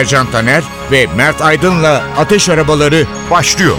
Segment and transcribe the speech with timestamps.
[0.00, 3.76] Ercan Taner ve Mert Aydın'la Ateş Arabaları başlıyor.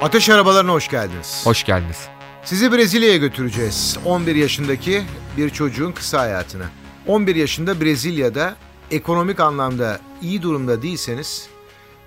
[0.00, 1.40] Ateş arabalarına hoş geldiniz.
[1.44, 2.08] Hoş geldiniz.
[2.44, 3.98] Sizi Brezilya'ya götüreceğiz.
[4.04, 5.02] 11 yaşındaki
[5.36, 6.66] bir çocuğun kısa hayatına.
[7.06, 8.56] 11 yaşında Brezilya'da
[8.90, 11.48] ekonomik anlamda iyi durumda değilseniz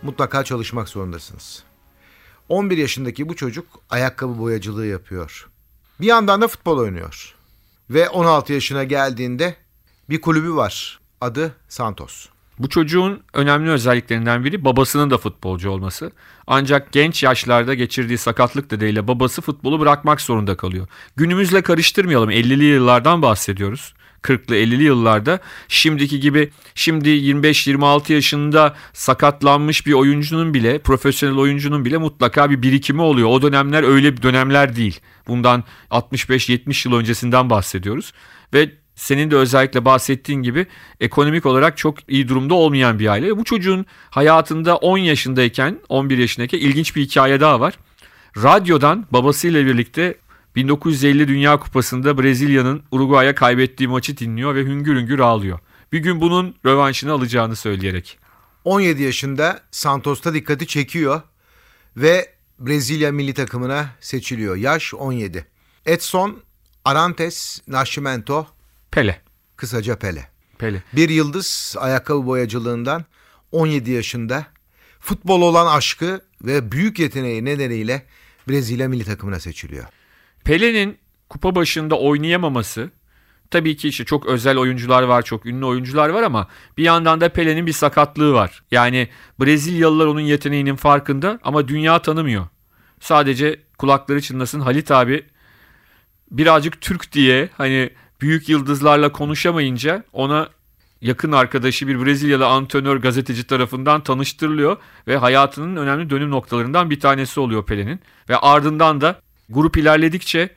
[0.01, 1.68] mutlaka çalışmak zorundasınız.
[2.49, 5.49] 11 yaşındaki bu çocuk ayakkabı boyacılığı yapıyor.
[6.01, 7.35] Bir yandan da futbol oynuyor.
[7.89, 9.55] Ve 16 yaşına geldiğinde
[10.09, 10.99] bir kulübü var.
[11.21, 12.27] Adı Santos.
[12.59, 16.11] Bu çocuğun önemli özelliklerinden biri babasının da futbolcu olması.
[16.47, 20.87] Ancak genç yaşlarda geçirdiği sakatlık nedeniyle babası futbolu bırakmak zorunda kalıyor.
[21.15, 23.93] Günümüzle karıştırmayalım 50'li yıllardan bahsediyoruz.
[24.21, 31.97] 40'lı 50'li yıllarda şimdiki gibi şimdi 25-26 yaşında sakatlanmış bir oyuncunun bile profesyonel oyuncunun bile
[31.97, 33.29] mutlaka bir birikimi oluyor.
[33.29, 34.99] O dönemler öyle bir dönemler değil.
[35.27, 38.13] Bundan 65-70 yıl öncesinden bahsediyoruz.
[38.53, 40.67] Ve senin de özellikle bahsettiğin gibi
[40.99, 43.37] ekonomik olarak çok iyi durumda olmayan bir aile.
[43.37, 47.73] Bu çocuğun hayatında 10 yaşındayken 11 yaşındayken ilginç bir hikaye daha var.
[48.37, 50.15] Radyodan babasıyla birlikte
[50.55, 55.59] 1950 Dünya Kupası'nda Brezilya'nın Uruguay'a kaybettiği maçı dinliyor ve hüngür hüngür ağlıyor.
[55.91, 58.19] Bir gün bunun rövanşını alacağını söyleyerek.
[58.63, 61.21] 17 yaşında Santos'ta dikkati çekiyor
[61.97, 64.55] ve Brezilya milli takımına seçiliyor.
[64.55, 65.45] Yaş 17.
[65.85, 66.41] Edson
[66.85, 68.47] Arantes Nascimento
[68.91, 69.21] Pele.
[69.55, 70.29] kısaca Pele.
[70.57, 70.83] Pele.
[70.93, 73.05] Bir yıldız ayakkabı boyacılığından
[73.51, 74.45] 17 yaşında
[74.99, 78.05] futbol olan aşkı ve büyük yeteneği nedeniyle
[78.49, 79.85] Brezilya milli takımına seçiliyor.
[80.49, 80.97] Pele'nin
[81.29, 82.91] kupa başında oynayamaması
[83.51, 87.29] tabii ki işte çok özel oyuncular var, çok ünlü oyuncular var ama bir yandan da
[87.29, 88.63] Pele'nin bir sakatlığı var.
[88.71, 89.09] Yani
[89.39, 92.47] Brezilyalılar onun yeteneğinin farkında ama dünya tanımıyor.
[92.99, 95.25] Sadece kulakları çınlasın Halit abi
[96.31, 97.89] birazcık Türk diye hani
[98.21, 100.49] büyük yıldızlarla konuşamayınca ona
[101.01, 104.77] yakın arkadaşı bir Brezilyalı antrenör gazeteci tarafından tanıştırılıyor
[105.07, 107.99] ve hayatının önemli dönüm noktalarından bir tanesi oluyor Pele'nin.
[108.29, 110.49] Ve ardından da grup ilerledikçe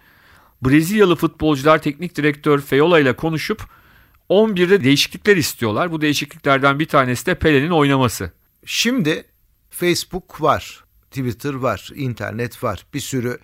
[0.63, 3.67] Brezilyalı futbolcular teknik direktör Feola ile konuşup
[4.31, 5.93] 11'de değişiklikler istiyorlar.
[5.93, 8.33] Bu değişikliklerden bir tanesi de Pele'nin oynaması.
[8.67, 9.25] Şimdi
[9.71, 12.87] Facebook var, Twitter var, internet var.
[12.95, 13.39] Bir sürü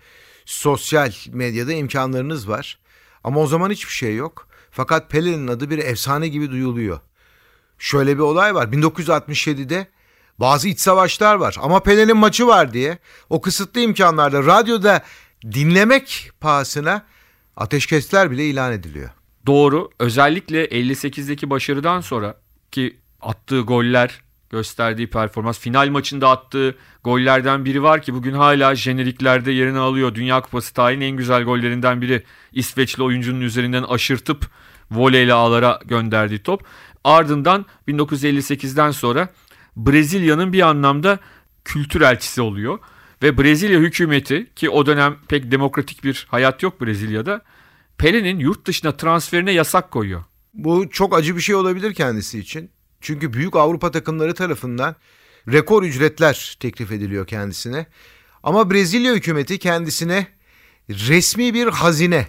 [0.44, 2.78] sosyal medyada imkanlarınız var.
[3.24, 4.48] Ama o zaman hiçbir şey yok.
[4.70, 7.00] Fakat Pele'nin adı bir efsane gibi duyuluyor.
[7.78, 8.66] Şöyle bir olay var.
[8.66, 9.86] 1967'de
[10.38, 12.98] bazı iç savaşlar var ama Pele'nin maçı var diye
[13.30, 15.02] o kısıtlı imkanlarda radyoda
[15.44, 17.06] dinlemek pahasına
[17.56, 19.10] ateşkesler bile ilan ediliyor.
[19.46, 19.90] Doğru.
[19.98, 22.34] Özellikle 58'deki başarıdan sonra
[22.70, 29.52] ki attığı goller, gösterdiği performans, final maçında attığı gollerden biri var ki bugün hala jeneriklerde
[29.52, 30.14] yerini alıyor.
[30.14, 32.22] Dünya Kupası tarihinin en güzel gollerinden biri.
[32.52, 34.50] İsveçli oyuncunun üzerinden aşırtıp
[34.90, 36.64] voleyle ağlara gönderdiği top.
[37.04, 39.28] Ardından 1958'den sonra
[39.76, 41.18] Brezilya'nın bir anlamda
[41.64, 42.78] kültür elçisi oluyor.
[43.22, 47.42] Ve Brezilya hükümeti ki o dönem pek demokratik bir hayat yok Brezilya'da.
[47.98, 50.24] Pele'nin yurt dışına transferine yasak koyuyor.
[50.54, 52.70] Bu çok acı bir şey olabilir kendisi için.
[53.00, 54.96] Çünkü büyük Avrupa takımları tarafından
[55.52, 57.86] rekor ücretler teklif ediliyor kendisine.
[58.42, 60.26] Ama Brezilya hükümeti kendisine
[60.90, 62.26] resmi bir hazine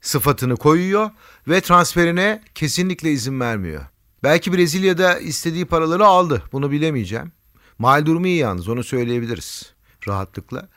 [0.00, 1.10] sıfatını koyuyor
[1.48, 3.82] ve transferine kesinlikle izin vermiyor.
[4.22, 6.42] Belki Brezilya'da istediği paraları aldı.
[6.52, 7.32] Bunu bilemeyeceğim.
[7.78, 9.77] Mal durumu iyi yalnız onu söyleyebiliriz
[10.08, 10.68] rahatlıkla.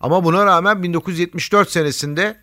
[0.00, 2.36] Ama buna rağmen 1974 senesinde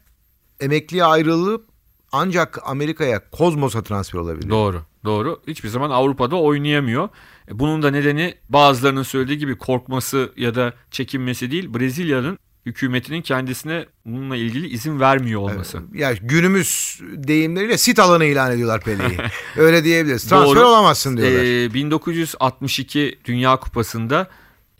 [0.60, 1.66] emekliye ayrılıp
[2.12, 4.50] ancak Amerika'ya Kozmos'a transfer olabiliyor.
[4.50, 5.42] Doğru, doğru.
[5.48, 7.10] Hiçbir zaman Avrupa'da oynayamıyor.
[7.51, 11.74] E, Bunun da nedeni bazılarının söylediği gibi korkması ya da çekinmesi değil.
[11.74, 15.81] Brezilya'nın hükümetinin kendisine bununla ilgili izin vermiyor olması.
[15.94, 19.18] Ya günümüz deyimleriyle sit alanı ilan ediyorlar Pele'yi.
[19.57, 20.24] Öyle diyebiliriz.
[20.30, 20.68] Transfer Doğru.
[20.68, 21.66] olamazsın diyorlar.
[21.66, 24.27] Ee, 1962 Dünya Kupası'nda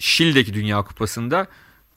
[0.01, 1.48] Şili'deki Dünya Kupası'nda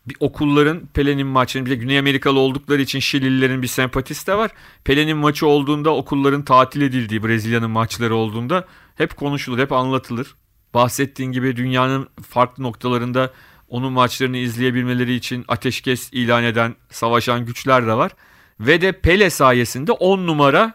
[0.06, 4.50] bir okulların Pele'nin maçını bir de Güney Amerikalı oldukları için Şilililerin bir sempatisi de var.
[4.84, 8.64] Pele'nin maçı olduğunda okulların tatil edildiği Brezilya'nın maçları olduğunda
[8.94, 10.34] hep konuşulur, hep anlatılır.
[10.74, 13.32] Bahsettiğin gibi dünyanın farklı noktalarında
[13.68, 18.12] onun maçlarını izleyebilmeleri için ateşkes ilan eden, savaşan güçler de var.
[18.60, 20.72] Ve de Pele sayesinde 10 numara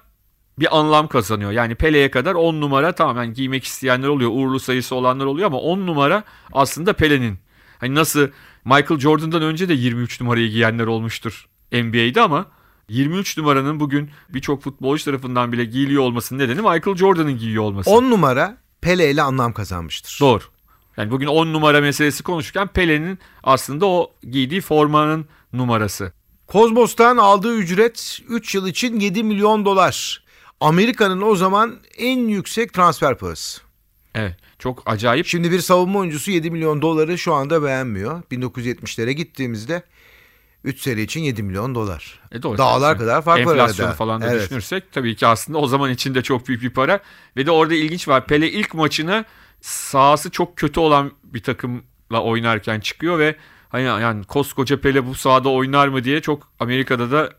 [0.59, 1.51] bir anlam kazanıyor.
[1.51, 4.31] Yani Pele'ye kadar 10 numara tamamen giymek isteyenler oluyor.
[4.33, 6.23] Uğurlu sayısı olanlar oluyor ama 10 numara
[6.53, 7.39] aslında Pele'nin.
[7.79, 8.27] Hani nasıl
[8.65, 12.45] Michael Jordan'dan önce de 23 numarayı giyenler olmuştur NBA'de ama
[12.89, 17.89] 23 numaranın bugün birçok futbolcu tarafından bile giyiliyor olmasının nedeni Michael Jordan'ın giyiyor olması.
[17.89, 20.17] 10 numara Pele ile anlam kazanmıştır.
[20.21, 20.43] Doğru.
[20.97, 26.11] Yani bugün 10 numara meselesi konuşurken Pele'nin aslında o giydiği formanın numarası.
[26.47, 30.23] Kozmos'tan aldığı ücret 3 yıl için 7 milyon dolar.
[30.59, 33.61] Amerika'nın o zaman en yüksek transfer parası.
[34.15, 34.35] Evet.
[34.59, 35.25] Çok acayip.
[35.27, 38.21] Şimdi bir savunma oyuncusu 7 milyon doları şu anda beğenmiyor.
[38.31, 39.83] 1970'lere gittiğimizde
[40.63, 42.19] 3 sene için 7 milyon dolar.
[42.31, 42.57] E doğru.
[42.57, 43.97] Dağlar kadar fark var Enflasyonu arada.
[43.97, 44.41] falan da Evet.
[44.43, 46.99] düşünürsek tabii ki aslında o zaman içinde çok büyük bir para.
[47.37, 48.27] Ve de orada ilginç var.
[48.27, 49.25] Pele ilk maçına
[49.61, 53.35] sahası çok kötü olan bir takımla oynarken çıkıyor ve
[53.69, 57.29] hani yani koskoca Pele bu sahada oynar mı diye çok Amerika'da da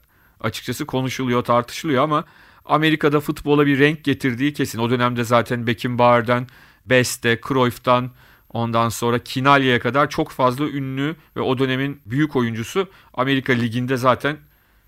[0.40, 2.24] açıkçası konuşuluyor, tartışılıyor ama
[2.70, 4.78] Amerika'da futbola bir renk getirdiği kesin.
[4.78, 6.46] O dönemde zaten Beckenbauer'den,
[6.86, 8.10] Beste, Cruyff'tan
[8.52, 14.36] ondan sonra Kinalya'ya kadar çok fazla ünlü ve o dönemin büyük oyuncusu Amerika Ligi'nde zaten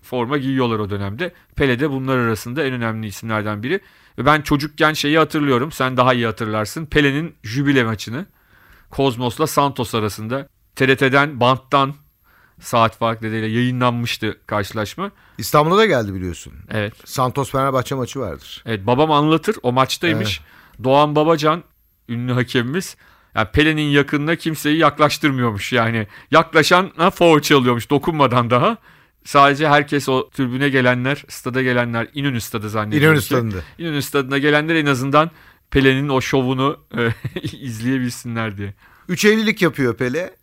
[0.01, 1.33] forma giyiyorlar o dönemde.
[1.55, 3.79] Pele de bunlar arasında en önemli isimlerden biri.
[4.17, 5.71] Ve ben çocukken şeyi hatırlıyorum.
[5.71, 6.85] Sen daha iyi hatırlarsın.
[6.85, 8.25] Pele'nin jübile maçını.
[8.89, 10.47] Kozmos'la Santos arasında.
[10.75, 11.93] TRT'den banttan
[12.63, 15.11] saat fark nedeniyle yayınlanmıştı karşılaşma.
[15.37, 16.53] İstanbul'a da geldi biliyorsun.
[16.71, 16.93] Evet.
[17.05, 18.63] Santos Fenerbahçe maçı vardır.
[18.65, 19.55] Evet babam anlatır.
[19.63, 20.41] O maçtaymış.
[20.83, 21.63] Doğan Babacan
[22.09, 22.97] ünlü hakemimiz.
[23.35, 26.07] Yani Pele'nin yakınına kimseyi yaklaştırmıyormuş yani.
[26.31, 28.77] Yaklaşana foul çalıyormuş dokunmadan daha.
[29.25, 33.07] Sadece herkes o tribüne gelenler, stada gelenler, İnönü stadı zannediyorum.
[33.07, 33.57] İnönü stadında.
[33.77, 35.31] İnönü stadına gelenler en azından
[35.71, 37.09] Pele'nin o şovunu e,
[37.41, 38.73] izleyebilsinler diye.
[39.07, 40.35] Üç evlilik yapıyor Pele.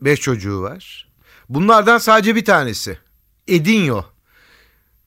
[0.00, 1.08] Beş çocuğu var.
[1.48, 2.98] Bunlardan sadece bir tanesi.
[3.48, 4.04] Edinho.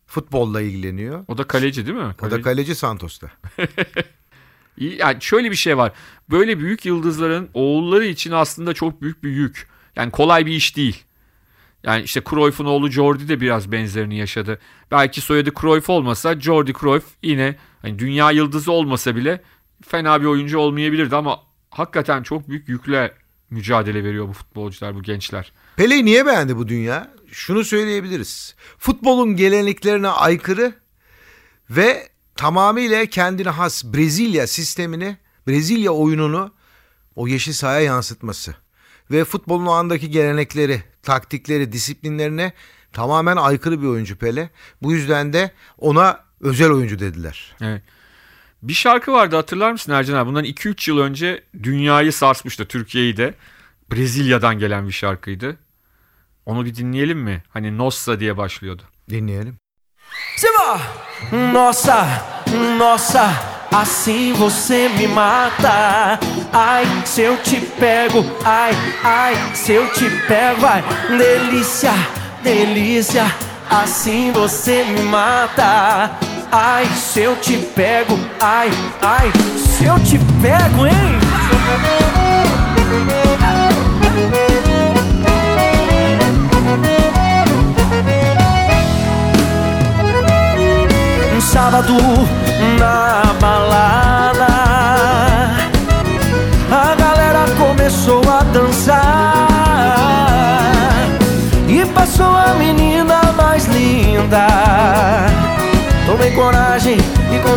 [0.05, 1.25] Futbolla ilgileniyor.
[1.27, 2.03] O da kaleci değil mi?
[2.03, 2.41] O da Kaleci.
[2.41, 3.31] kaleci Santos'ta.
[4.79, 5.91] Yani şöyle bir şey var.
[6.29, 9.67] Böyle büyük yıldızların oğulları için aslında çok büyük bir yük.
[9.95, 11.03] Yani kolay bir iş değil.
[11.83, 14.59] Yani işte Cruyff'un oğlu Jordi de biraz benzerini yaşadı.
[14.91, 19.41] Belki soyadı Cruyff olmasa Jordi Cruyff yine hani dünya yıldızı olmasa bile
[19.87, 23.13] fena bir oyuncu olmayabilirdi ama hakikaten çok büyük yükle
[23.49, 25.51] mücadele veriyor bu futbolcular, bu gençler.
[25.75, 27.11] Pele'yi niye beğendi bu dünya?
[27.31, 28.55] Şunu söyleyebiliriz.
[28.77, 30.73] Futbolun geleneklerine aykırı
[31.69, 35.17] ve tamamıyla kendine has Brezilya sistemini,
[35.47, 36.53] Brezilya oyununu
[37.15, 38.55] o yeşil sahaya yansıtması.
[39.11, 42.53] Ve futbolun o andaki gelenekleri, taktikleri, disiplinlerine
[42.93, 44.49] tamamen aykırı bir oyuncu Pele.
[44.81, 47.55] Bu yüzden de ona özel oyuncu dediler.
[47.61, 47.83] Evet.
[48.63, 50.29] Bir şarkı vardı hatırlar mısın Ercan abi?
[50.29, 53.33] Bundan 2-3 yıl önce dünyayı sarsmıştı Türkiye'yi de.
[53.91, 55.57] Brezilya'dan gelen bir şarkıydı.
[56.45, 57.43] Onu bir dinleyelim mi?
[57.49, 58.83] Hani Nossa diye başlıyordu.
[59.09, 59.57] Dinleyelim.
[60.35, 60.79] Simba!
[61.53, 62.07] Nossa,
[62.77, 63.33] nossa,
[63.71, 66.19] assim você me mata.
[66.53, 68.73] Ai, se eu te pego, ai,
[69.03, 70.83] ai, se eu te pego, vai.
[71.09, 71.93] Delícia,
[72.43, 73.25] delícia,
[73.69, 76.36] assim você me mata.
[76.51, 78.71] Ai, se eu te pego, ai,
[79.01, 80.93] ai, se eu te pego, hein?
[91.35, 91.93] Um sábado
[92.79, 94.06] na balada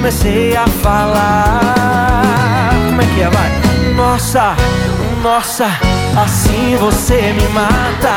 [0.01, 3.51] comecei a falar Como é que é, vai?
[3.95, 4.57] Nossa,
[5.23, 5.67] nossa,
[6.17, 8.15] assim você me mata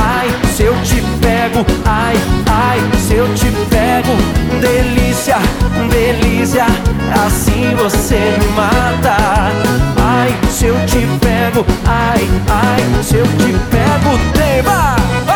[0.00, 2.14] Ai, se eu te pego, ai,
[2.48, 4.16] ai, se eu te pego
[4.60, 5.38] Delícia,
[5.90, 6.66] delícia,
[7.26, 9.16] assim você me mata
[10.00, 15.31] Ai, se eu te pego, ai, ai, se eu te pego Tema!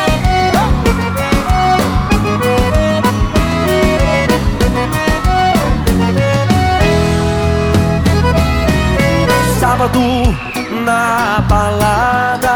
[9.86, 10.02] Sábado
[10.84, 12.50] na balada?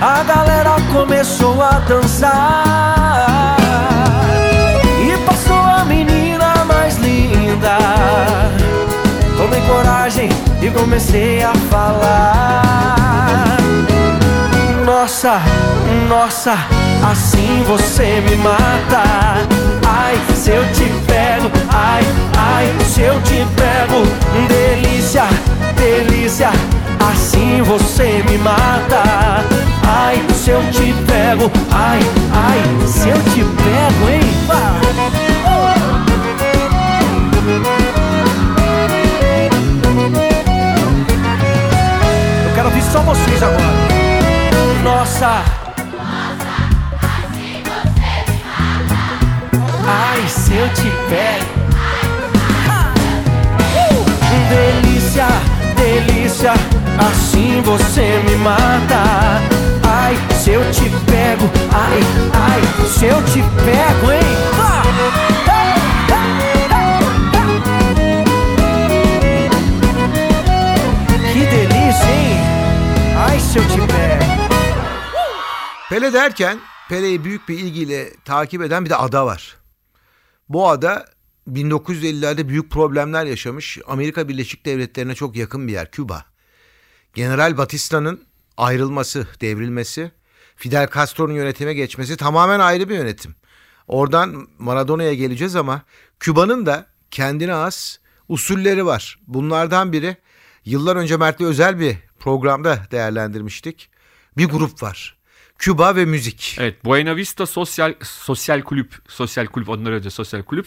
[0.00, 3.56] A galera começou a dançar.
[5.02, 7.78] E passou a menina mais linda.
[9.38, 10.28] Tomei coragem
[10.60, 13.56] e comecei a falar
[15.00, 15.40] Nossa,
[16.08, 16.54] nossa,
[17.08, 19.46] assim você me mata
[19.86, 22.02] Ai, se eu te pego, ai,
[22.36, 24.02] ai, se eu te pego
[24.48, 25.22] Delícia,
[25.76, 26.50] delícia,
[26.98, 29.44] assim você me mata.
[29.86, 32.00] Ai, se eu te pego, ai,
[32.32, 34.20] ai, se eu te pego, hein?
[42.44, 43.97] Eu quero ouvir só vocês agora.
[44.98, 45.44] Nossa.
[49.86, 51.46] Ai, se eu te pego.
[54.48, 55.26] Delícia,
[55.76, 56.52] delícia,
[56.98, 59.40] assim você me mata.
[59.88, 62.00] Ai, se eu te pego, ai,
[62.34, 64.18] ai, se eu te pego, hein?
[71.32, 72.40] Que delícia, hein?
[73.28, 74.27] Ai, se eu te pego.
[75.88, 79.56] Pele derken Pele'yi büyük bir ilgiyle takip eden bir de ada var.
[80.48, 81.06] Bu ada
[81.48, 86.24] 1950'lerde büyük problemler yaşamış Amerika Birleşik Devletleri'ne çok yakın bir yer Küba.
[87.14, 88.24] General Batista'nın
[88.56, 90.10] ayrılması, devrilmesi,
[90.56, 93.34] Fidel Castro'nun yönetime geçmesi tamamen ayrı bir yönetim.
[93.86, 95.82] Oradan Maradona'ya geleceğiz ama
[96.20, 99.18] Küba'nın da kendine has usulleri var.
[99.26, 100.16] Bunlardan biri
[100.64, 103.90] yıllar önce Mert'le özel bir programda değerlendirmiştik.
[104.36, 105.17] Bir grup var.
[105.58, 106.56] Küba ve müzik.
[106.60, 110.66] Evet Buena Vista Sosyal Sosyal Kulüp, Sosyal Kulüp onları önce Sosyal Kulüp.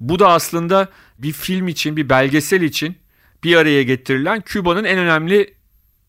[0.00, 2.96] Bu da aslında bir film için, bir belgesel için
[3.44, 5.54] bir araya getirilen Küba'nın en önemli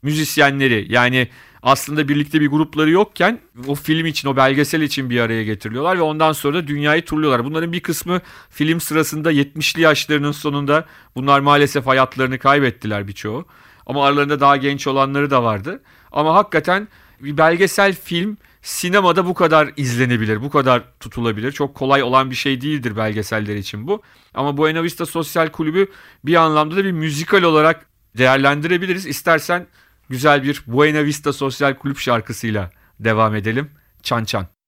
[0.01, 0.85] müzisyenleri.
[0.89, 1.27] Yani
[1.63, 6.01] aslında birlikte bir grupları yokken o film için, o belgesel için bir araya getiriliyorlar ve
[6.01, 7.45] ondan sonra da dünyayı turluyorlar.
[7.45, 13.45] Bunların bir kısmı film sırasında 70'li yaşlarının sonunda bunlar maalesef hayatlarını kaybettiler birçoğu.
[13.85, 15.83] Ama aralarında daha genç olanları da vardı.
[16.11, 16.87] Ama hakikaten
[17.19, 21.51] bir belgesel film sinemada bu kadar izlenebilir, bu kadar tutulabilir.
[21.51, 24.01] Çok kolay olan bir şey değildir belgeseller için bu.
[24.33, 25.87] Ama Buena Vista Sosyal Kulübü
[26.25, 27.85] bir anlamda da bir müzikal olarak
[28.17, 29.05] değerlendirebiliriz.
[29.05, 29.67] İstersen
[30.09, 33.71] güzel bir Buena Vista Sosyal Kulüp şarkısıyla devam edelim.
[34.03, 34.58] Çan çan.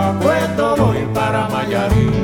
[0.00, 2.19] A voy para Mayarín.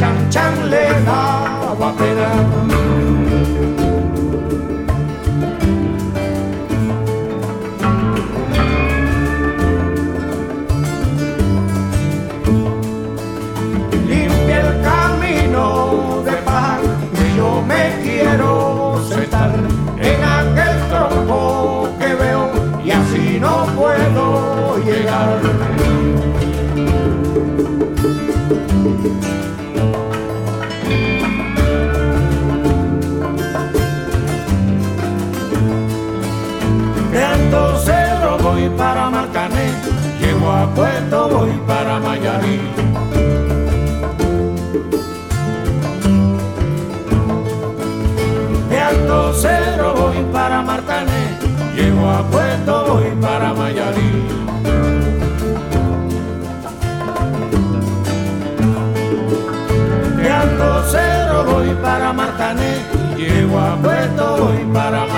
[0.00, 1.00] chẳng chẳng le.
[1.06, 1.27] nào
[60.58, 62.78] Rosero voy para Martané,
[63.16, 65.17] llego a Puerto voy para Martané.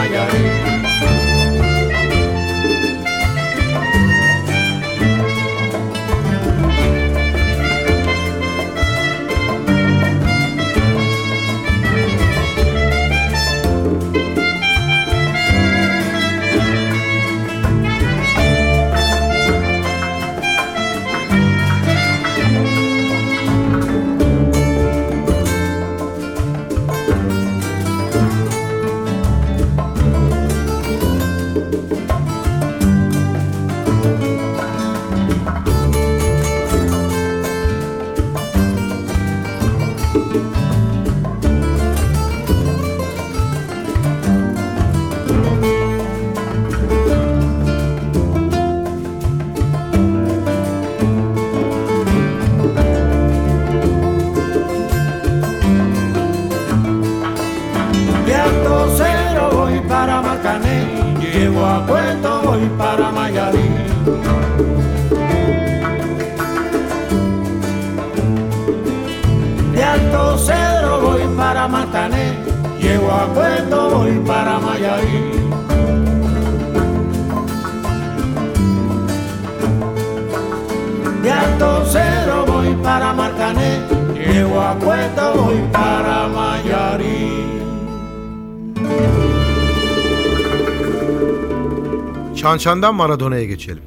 [92.51, 93.83] Çançan'dan Maradona'ya geçelim.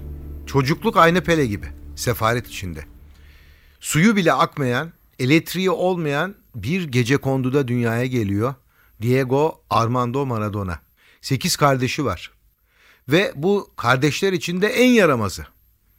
[0.48, 1.66] Çocukluk aynı Pele gibi.
[1.96, 2.86] Sefaret içinde.
[3.80, 8.56] Suyu bile akmayan, elektriği olmayan bir gece konduda dünyaya geliyor.
[9.02, 10.80] Diego Armando Maradona.
[11.22, 12.32] Sekiz kardeşi var.
[13.10, 15.46] Ve bu kardeşler içinde en yaramazı.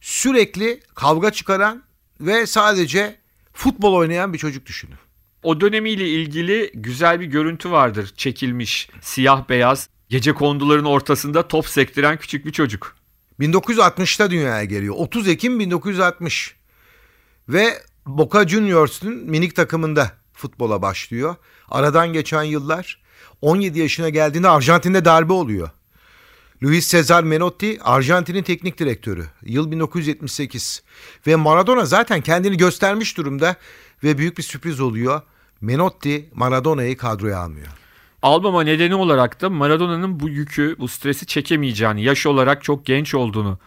[0.01, 1.83] Sürekli kavga çıkaran
[2.21, 3.17] ve sadece
[3.53, 4.97] futbol oynayan bir çocuk düşünün.
[5.43, 8.13] O dönemiyle ilgili güzel bir görüntü vardır.
[8.17, 12.97] Çekilmiş siyah beyaz gece konduların ortasında top sektiren küçük bir çocuk.
[13.41, 14.95] 1960'ta dünyaya geliyor.
[14.99, 16.55] 30 Ekim 1960.
[17.49, 21.37] Ve Boca Juniors'un minik takımında futbola başlıyor.
[21.69, 23.03] Aradan geçen yıllar
[23.41, 25.71] 17 yaşına geldiğinde Arjantin'de darbe oluyor.
[26.63, 29.27] Luis Cesar Menotti Arjantin'in teknik direktörü.
[29.43, 30.83] Yıl 1978.
[31.27, 33.57] Ve Maradona zaten kendini göstermiş durumda
[34.05, 35.23] ve büyük bir sürpriz oluyor.
[35.61, 37.84] Menotti Maradona'yı kadroya almıyor.
[38.25, 43.59] Almama nedeni olarak da Maradona'nın bu yükü, bu stresi çekemeyeceğini, yaş olarak çok genç olduğunu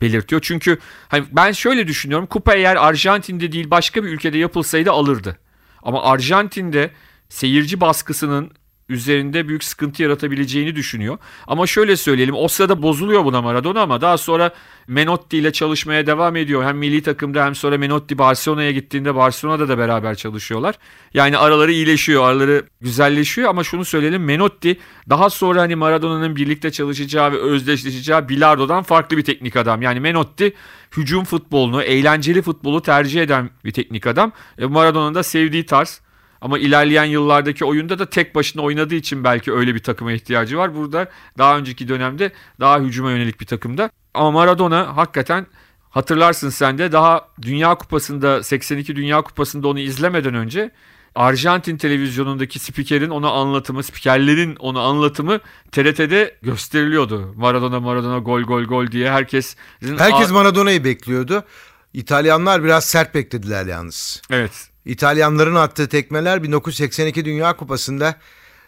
[0.00, 0.42] belirtiyor.
[0.44, 2.26] Çünkü hani ben şöyle düşünüyorum.
[2.26, 5.38] Kupa eğer Arjantin'de değil başka bir ülkede yapılsaydı alırdı.
[5.82, 6.90] Ama Arjantin'de
[7.28, 8.50] seyirci baskısının
[8.88, 11.18] üzerinde büyük sıkıntı yaratabileceğini düşünüyor.
[11.46, 14.52] Ama şöyle söyleyelim o sırada bozuluyor buna Maradona ama daha sonra
[14.86, 16.64] Menotti ile çalışmaya devam ediyor.
[16.64, 20.74] Hem milli takımda hem sonra Menotti Barcelona'ya gittiğinde Barcelona'da da beraber çalışıyorlar.
[21.14, 27.32] Yani araları iyileşiyor, araları güzelleşiyor ama şunu söyleyelim Menotti daha sonra hani Maradona'nın birlikte çalışacağı
[27.32, 29.82] ve özdeşleşeceği bilardodan farklı bir teknik adam.
[29.82, 30.52] Yani Menotti
[30.96, 34.32] hücum futbolunu, eğlenceli futbolu tercih eden bir teknik adam.
[34.58, 36.03] E, Maradona'nın da sevdiği tarz.
[36.44, 40.74] Ama ilerleyen yıllardaki oyunda da tek başına oynadığı için belki öyle bir takıma ihtiyacı var.
[40.74, 43.90] Burada daha önceki dönemde daha hücuma yönelik bir takımda.
[44.14, 45.46] Ama Maradona hakikaten
[45.90, 50.70] hatırlarsın sen de daha Dünya Kupası'nda 82 Dünya Kupası'nda onu izlemeden önce
[51.14, 55.40] Arjantin televizyonundaki spikerin ona anlatımı, spikerlerin onu anlatımı
[55.72, 57.34] TRT'de gösteriliyordu.
[57.36, 59.56] Maradona Maradona gol gol gol diye herkes
[59.98, 61.44] Herkes Maradona'yı bekliyordu.
[61.92, 64.22] İtalyanlar biraz sert beklediler yalnız.
[64.30, 64.73] Evet.
[64.86, 68.14] İtalyanların attığı tekmeler 1982 Dünya Kupası'nda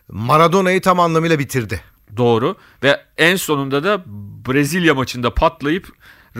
[0.09, 1.81] Maradona'yı tam anlamıyla bitirdi.
[2.16, 4.02] Doğru ve en sonunda da
[4.48, 5.88] Brezilya maçında patlayıp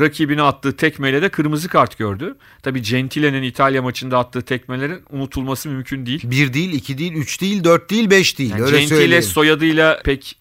[0.01, 2.37] rakibine attığı tekmeyle de kırmızı kart gördü.
[2.63, 6.21] Tabii Gentile'nin İtalya maçında attığı tekmelerin unutulması mümkün değil.
[6.31, 8.51] Bir değil, iki değil, üç değil, dört değil, beş değil.
[8.51, 9.23] Yani Öyle Gentile söyleyeyim.
[9.23, 10.37] soyadıyla pek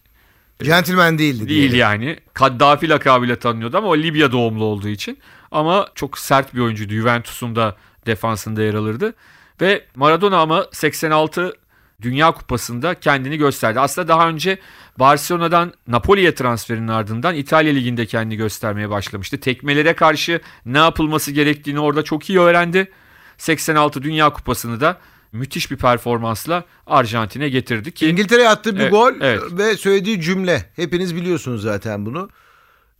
[0.63, 1.39] Gentleman değildi.
[1.39, 1.77] değil diyelim.
[1.79, 2.17] yani.
[2.33, 5.17] Kaddafi lakabıyla tanınıyordu ama o Libya doğumlu olduğu için.
[5.51, 6.93] Ama çok sert bir oyuncuydu.
[6.93, 9.13] Juventus'un da defansında yer alırdı.
[9.61, 11.53] Ve Maradona ama 86
[12.01, 13.79] Dünya Kupası'nda kendini gösterdi.
[13.79, 14.59] Aslında daha önce
[14.99, 19.39] Barcelona'dan Napoli'ye transferinin ardından İtalya Ligi'nde kendini göstermeye başlamıştı.
[19.39, 22.91] Tekmelere karşı ne yapılması gerektiğini orada çok iyi öğrendi.
[23.37, 24.97] 86 Dünya Kupası'nı da
[25.31, 29.41] müthiş bir performansla Arjantin'e getirdi ki İngiltere'ye attığı bir Evet, gol evet.
[29.51, 30.65] ve söylediği cümle.
[30.75, 32.29] Hepiniz biliyorsunuz zaten bunu.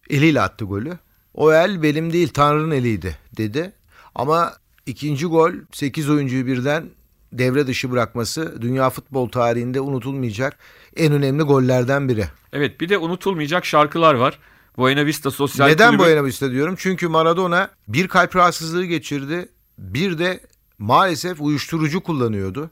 [0.10, 0.98] Eliyle attı golü.
[1.34, 3.74] O el benim değil Tanrı'nın eliydi dedi.
[4.15, 4.54] Ama
[4.86, 6.86] ikinci gol 8 oyuncuyu birden
[7.34, 10.58] devre dışı bırakması dünya futbol tarihinde unutulmayacak
[10.95, 12.26] en önemli gollerden biri.
[12.54, 14.39] Evet bir de unutulmayacak şarkılar var.
[14.78, 16.76] Buena Vista Sosyal Neden Kulübü- Buena Vista diyorum?
[16.78, 19.50] Çünkü Maradona bir kalp rahatsızlığı geçirdi.
[19.80, 20.39] Bir de
[20.80, 22.71] maalesef uyuşturucu kullanıyordu.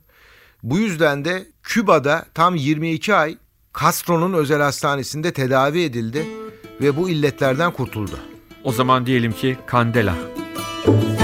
[0.63, 3.37] Bu yüzden de Küba'da tam 22 ay
[3.81, 6.25] Castro'nun özel hastanesinde tedavi edildi
[6.81, 8.19] ve bu illetlerden kurtuldu.
[8.63, 10.15] O zaman diyelim ki Kandela.
[10.87, 11.22] Ay,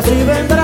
[0.00, 0.59] así vendrá.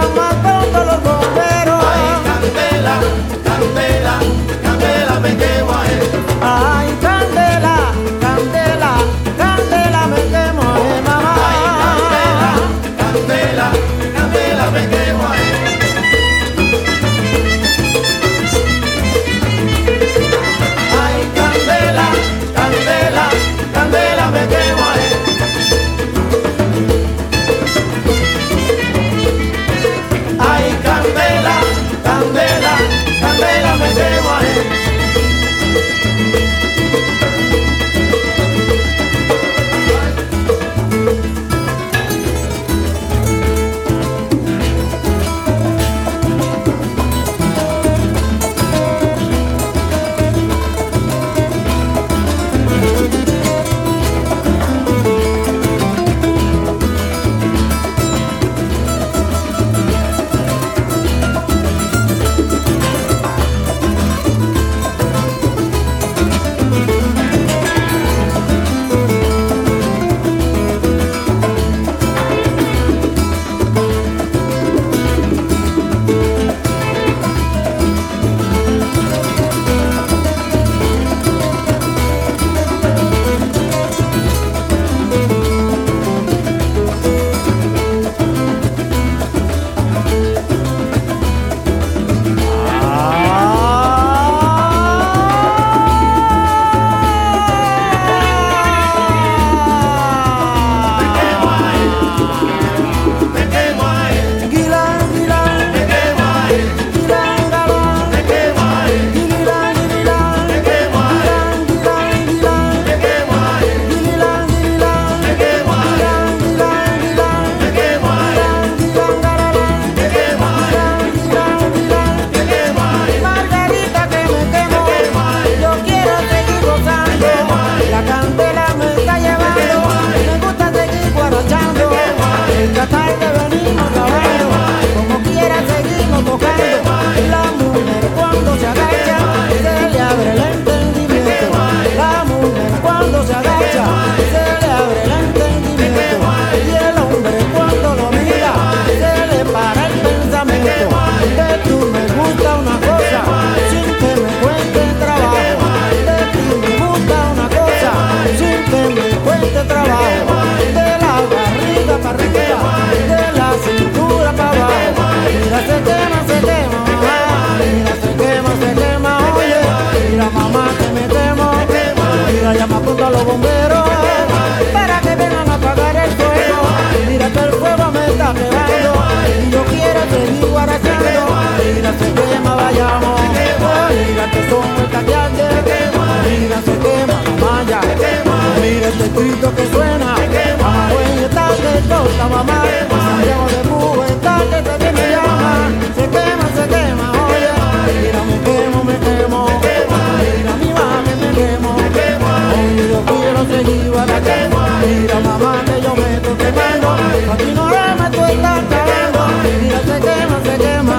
[189.46, 190.16] Grito que suena.
[190.61, 192.64] Mamá, güey, está mamá.
[192.87, 195.70] Santiago de Cuba está que viene llama.
[195.94, 197.50] Se quema, se quema, oye.
[197.87, 199.46] Mira, me quemo, me quemo.
[199.62, 201.70] Mira, mi mami, me quemo.
[201.76, 204.59] Oye, yo quiero seguir guarachando.
[204.87, 206.88] Mira, mamá, que yo me estoy quemando.
[207.32, 209.20] Aquí no me estoy cantando.
[209.42, 210.96] Mira, se quema, se quema.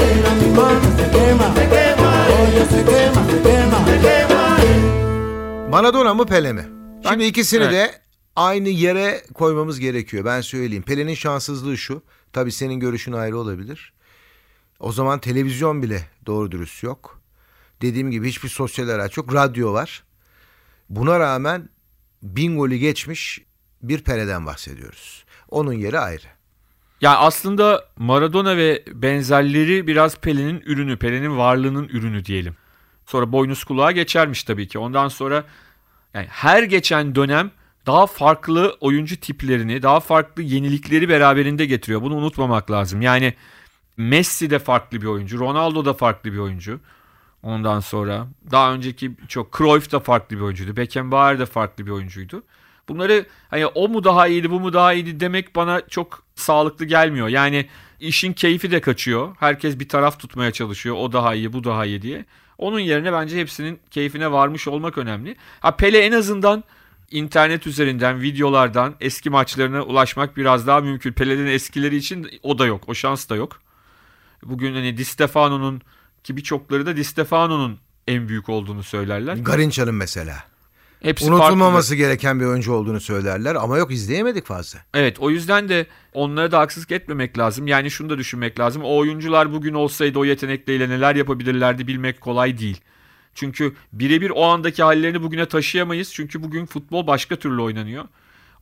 [0.00, 1.46] Mira, mi mami se quema.
[2.40, 3.78] Oye, se quema, se quema.
[5.70, 6.77] Maradona mı Pele mi?
[7.08, 7.72] Şimdi ikisini evet.
[7.72, 8.00] de
[8.36, 10.24] aynı yere koymamız gerekiyor.
[10.24, 10.82] Ben söyleyeyim.
[10.82, 12.02] Pele'nin şanssızlığı şu.
[12.32, 13.92] Tabii senin görüşün ayrı olabilir.
[14.80, 17.20] O zaman televizyon bile doğru dürüst yok.
[17.82, 19.34] Dediğim gibi hiçbir sosyal araç yok.
[19.34, 20.04] Radyo var.
[20.90, 21.68] Buna rağmen
[22.22, 23.42] bin golü geçmiş
[23.82, 25.24] bir Pele'den bahsediyoruz.
[25.48, 26.26] Onun yeri ayrı.
[27.00, 32.56] Ya aslında Maradona ve benzerleri biraz Pelin'in ürünü, Pelin'in varlığının ürünü diyelim.
[33.06, 34.78] Sonra boynuz kulağa geçermiş tabii ki.
[34.78, 35.44] Ondan sonra
[36.14, 37.50] yani her geçen dönem
[37.86, 42.02] daha farklı oyuncu tiplerini, daha farklı yenilikleri beraberinde getiriyor.
[42.02, 43.02] Bunu unutmamak lazım.
[43.02, 43.34] Yani
[43.98, 46.80] Messi de farklı bir oyuncu, Ronaldo da farklı bir oyuncu.
[47.42, 50.76] Ondan sonra daha önceki çok Cruyff da farklı bir oyuncuydu.
[50.76, 52.42] Beckenbauer de farklı bir oyuncuydu.
[52.88, 57.28] Bunları hani o mu daha iyiydi, bu mu daha iyiydi demek bana çok sağlıklı gelmiyor.
[57.28, 57.66] Yani
[58.00, 59.36] işin keyfi de kaçıyor.
[59.40, 60.96] Herkes bir taraf tutmaya çalışıyor.
[60.98, 62.24] O daha iyi, bu daha iyi diye.
[62.58, 65.36] Onun yerine bence hepsinin keyfine varmış olmak önemli.
[65.60, 66.64] Ha Pele en azından
[67.10, 71.12] internet üzerinden, videolardan eski maçlarına ulaşmak biraz daha mümkün.
[71.12, 72.88] Pele'nin eskileri için o da yok.
[72.88, 73.60] O şans da yok.
[74.42, 75.82] Bugün hani Di Stefano'nun
[76.24, 79.36] ki birçokları da Di Stefano'nun en büyük olduğunu söylerler.
[79.36, 80.44] Garinça'nın mesela.
[81.02, 82.04] Hepsi Unutulmaması farklı.
[82.04, 84.78] gereken bir oyuncu olduğunu söylerler ama yok izleyemedik fazla.
[84.94, 87.66] Evet o yüzden de onlara da haksızlık etmemek lazım.
[87.66, 88.82] Yani şunu da düşünmek lazım.
[88.84, 92.80] O oyuncular bugün olsaydı o yetenekleriyle neler yapabilirlerdi bilmek kolay değil.
[93.34, 96.12] Çünkü birebir o andaki hallerini bugüne taşıyamayız.
[96.14, 98.04] Çünkü bugün futbol başka türlü oynanıyor.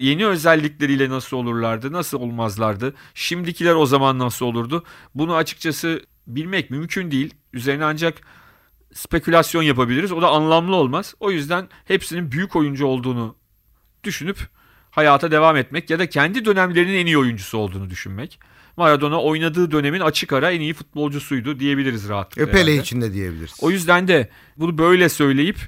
[0.01, 2.95] Yeni özellikleriyle nasıl olurlardı, nasıl olmazlardı?
[3.15, 4.85] Şimdikiler o zaman nasıl olurdu?
[5.15, 7.35] Bunu açıkçası bilmek mümkün değil.
[7.53, 8.21] Üzerine ancak
[8.97, 10.13] spekülasyon yapabiliriz.
[10.13, 11.15] O da anlamlı olmaz.
[11.21, 13.37] O yüzden hepsinin büyük oyuncu olduğunu
[14.05, 14.39] düşünüp
[14.91, 18.41] hayata devam etmek ya da kendi dönemlerinin en iyi oyuncusu olduğunu düşünmek.
[18.77, 22.43] Maradona oynadığı dönemin açık ara en iyi futbolcusuydu diyebiliriz rahatlıkla.
[22.43, 22.83] E, Pele herhalde.
[22.83, 23.55] için de diyebiliriz.
[23.61, 25.59] O yüzden de bunu böyle söyleyip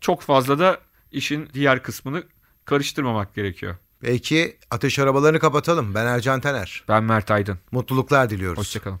[0.00, 0.78] çok fazla da
[1.12, 2.22] işin diğer kısmını
[2.64, 3.76] karıştırmamak gerekiyor.
[4.00, 5.94] Peki ateş arabalarını kapatalım.
[5.94, 6.84] Ben Ercan Taner.
[6.88, 7.58] Ben Mert Aydın.
[7.72, 8.58] Mutluluklar diliyoruz.
[8.58, 9.00] Hoşçakalın.